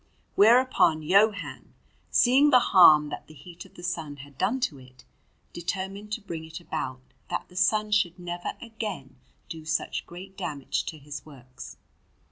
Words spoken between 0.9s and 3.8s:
Johann, seeing the harm that the heat of